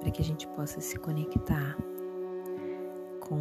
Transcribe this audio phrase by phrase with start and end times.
[0.00, 1.76] para que a gente possa se conectar
[3.20, 3.36] com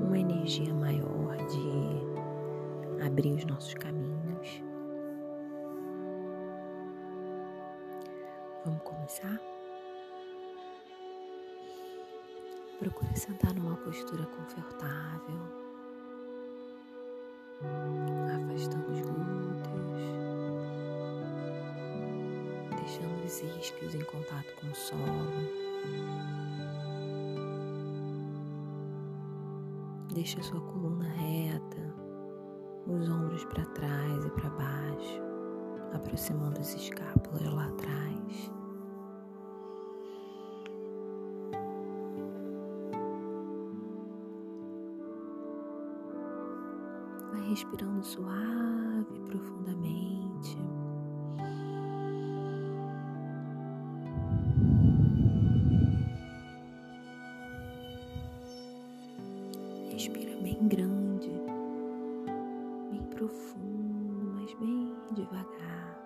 [0.00, 4.62] uma energia maior de abrir os nossos caminhos.
[8.64, 9.38] Vamos começar?
[12.78, 15.40] Procure sentar numa postura confortável,
[18.36, 19.07] afastando os
[23.46, 24.98] os isquios em contato com o solo.
[30.12, 31.94] Deixe a sua coluna reta,
[32.86, 35.22] os ombros para trás e para baixo,
[35.92, 38.50] aproximando as escápulas lá atrás.
[47.48, 50.58] respirando suave e profundamente.
[64.48, 65.98] Mas bem devagar.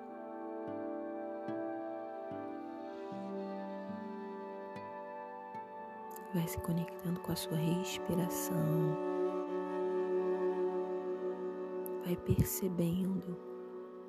[6.34, 9.12] Vai se conectando com a sua respiração
[12.04, 13.36] vai percebendo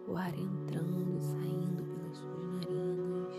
[0.07, 3.35] o ar entrando e saindo pelas suas narinas,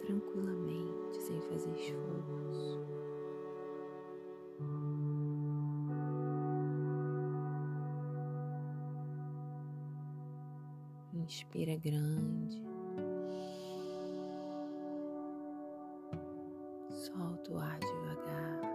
[0.00, 2.73] tranquilamente, sem fazer esforço.
[11.44, 12.62] Inspira grande.
[16.90, 18.74] Solta o ar devagar.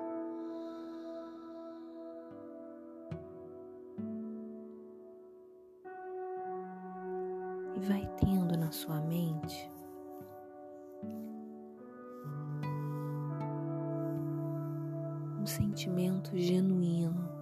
[7.76, 9.72] e vai tendo na sua mente
[15.40, 17.39] um sentimento genuíno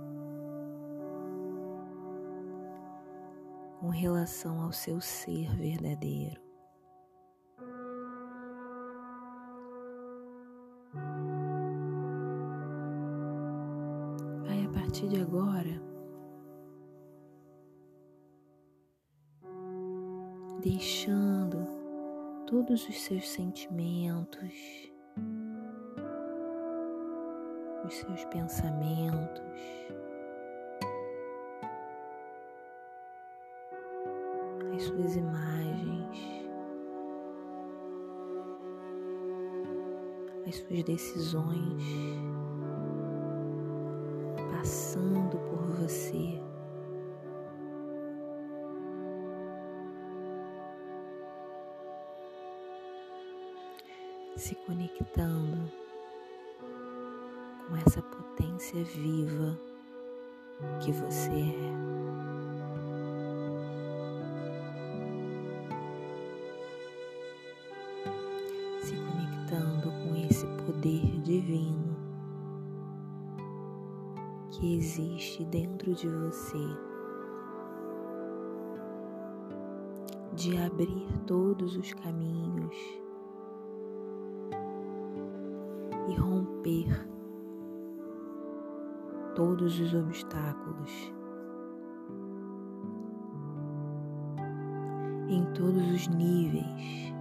[3.88, 6.42] com relação ao seu ser verdadeiro.
[14.46, 15.82] Vai a partir de agora
[20.62, 21.66] deixando
[22.46, 24.92] todos os seus sentimentos,
[27.86, 29.46] os seus pensamentos,
[34.78, 36.18] as suas imagens,
[40.48, 41.84] as suas decisões
[44.52, 46.42] passando por você.
[54.36, 55.58] se conectando
[57.68, 59.60] com essa potência viva
[60.80, 62.07] que você é.
[70.78, 71.98] Poder divino
[74.52, 76.68] que existe dentro de você.
[80.34, 82.76] De abrir todos os caminhos
[86.10, 87.10] e romper
[89.34, 90.92] todos os obstáculos
[95.28, 97.14] em todos os níveis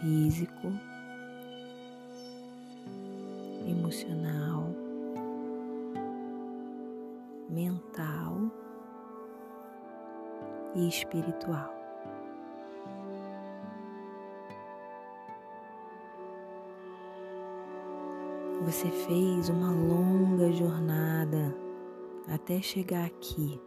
[0.00, 0.72] físico,
[3.86, 4.74] emocional,
[7.48, 8.50] mental
[10.74, 11.72] e espiritual.
[18.64, 21.54] Você fez uma longa jornada
[22.26, 23.60] até chegar aqui,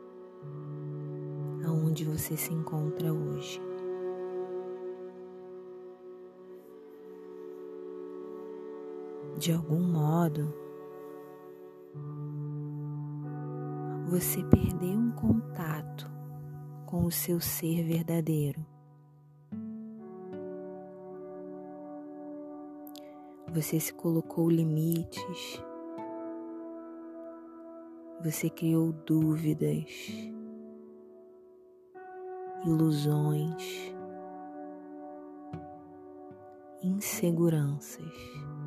[1.65, 3.69] aonde você se encontra hoje.
[9.39, 10.53] De algum modo,
[14.09, 16.12] você perdeu um contato
[16.86, 18.65] com o seu ser verdadeiro.
[23.53, 25.63] Você se colocou limites,
[28.21, 29.88] você criou dúvidas,
[32.65, 33.95] ilusões,
[36.83, 38.58] inseguranças.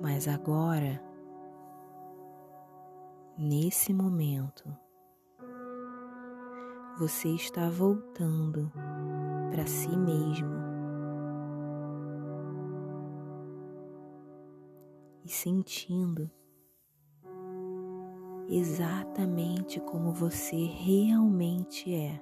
[0.00, 1.02] Mas agora,
[3.36, 4.64] nesse momento,
[6.98, 8.72] você está voltando
[9.50, 10.56] para si mesmo
[15.24, 16.30] e sentindo
[18.48, 22.20] exatamente como você realmente é.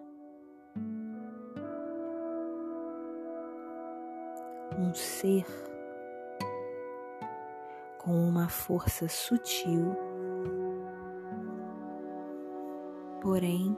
[4.78, 5.46] Um ser
[8.06, 9.96] com uma força sutil,
[13.20, 13.76] porém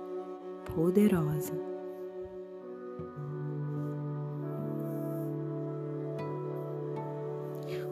[0.66, 1.54] poderosa.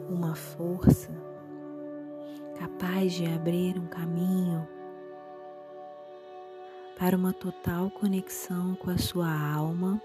[0.07, 1.09] Uma força
[2.59, 4.67] capaz de abrir um caminho
[6.99, 9.99] para uma total conexão com a sua alma,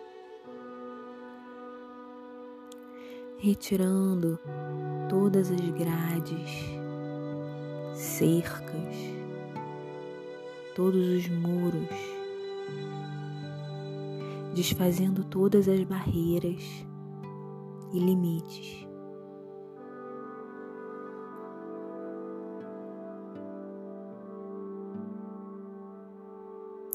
[3.43, 4.39] retirando
[5.09, 6.49] todas as grades,
[7.93, 8.97] cercas,
[10.77, 11.89] todos os muros,
[14.55, 16.63] desfazendo todas as barreiras
[17.93, 18.87] e limites.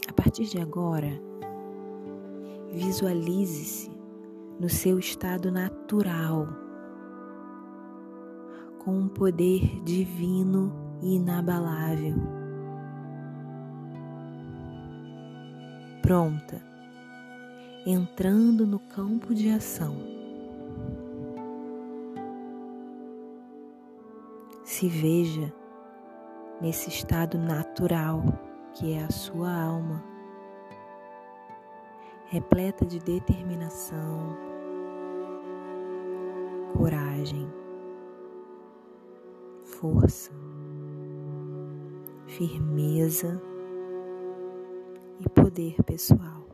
[0.07, 1.11] A partir de agora,
[2.71, 3.96] visualize-se
[4.59, 6.47] no seu estado natural
[8.87, 10.71] com um poder divino
[11.01, 12.15] e inabalável.
[16.01, 16.63] Pronta,
[17.85, 19.97] entrando no campo de ação.
[24.63, 25.53] Se veja
[26.61, 28.23] nesse estado natural
[28.73, 30.01] que é a sua alma,
[32.29, 34.37] repleta de determinação,
[36.77, 37.47] coragem
[39.79, 40.31] força,
[42.25, 43.41] firmeza
[45.19, 46.46] e poder pessoal.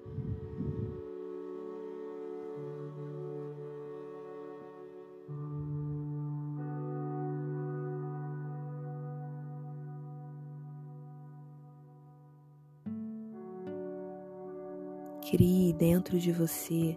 [15.33, 16.95] Crie dentro de você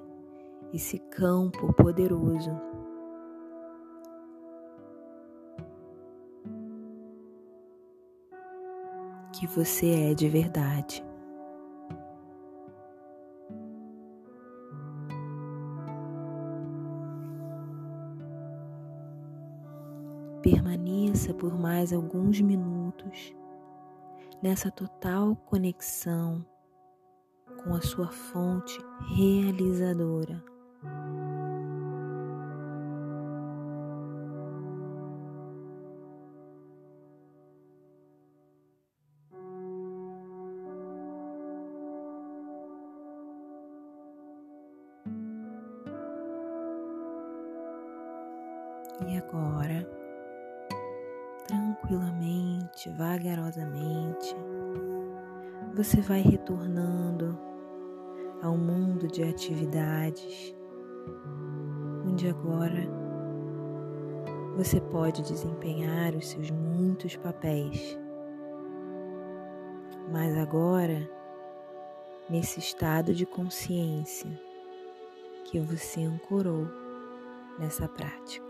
[0.70, 2.50] esse campo poderoso
[9.32, 11.02] que você é de verdade.
[20.42, 23.34] Permaneça por mais alguns minutos
[24.42, 26.44] nessa total conexão
[27.66, 28.78] com a sua fonte
[29.16, 30.40] realizadora.
[49.08, 49.86] E agora,
[51.48, 54.34] tranquilamente, vagarosamente,
[55.74, 57.45] você vai retornando
[58.42, 60.54] ao mundo de atividades,
[62.06, 62.86] onde agora
[64.56, 67.98] você pode desempenhar os seus muitos papéis.
[70.10, 71.08] Mas agora,
[72.30, 74.30] nesse estado de consciência
[75.44, 76.66] que você ancorou
[77.58, 78.46] nessa prática.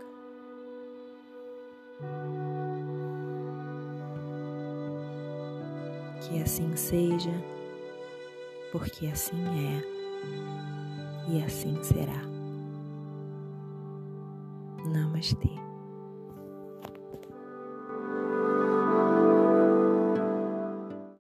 [6.21, 7.31] Que assim seja,
[8.71, 9.97] porque assim é
[11.29, 12.21] e assim será.
[14.85, 15.66] Namastê.